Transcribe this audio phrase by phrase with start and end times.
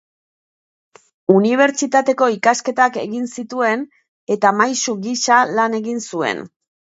[1.39, 3.85] Unibertsitateko ikasketak egin zituen
[4.37, 6.43] eta maisu gisa lan egin zuen.